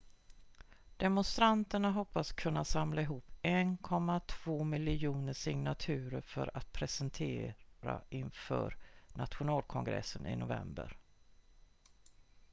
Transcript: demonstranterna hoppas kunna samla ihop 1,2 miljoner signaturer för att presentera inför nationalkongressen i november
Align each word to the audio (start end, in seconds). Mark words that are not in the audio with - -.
demonstranterna 0.97 1.91
hoppas 1.91 2.31
kunna 2.31 2.65
samla 2.65 3.01
ihop 3.01 3.25
1,2 3.41 4.63
miljoner 4.63 5.33
signaturer 5.33 6.21
för 6.21 6.57
att 6.57 6.73
presentera 6.73 8.01
inför 8.09 8.77
nationalkongressen 9.13 10.25
i 10.27 10.35
november 10.35 10.97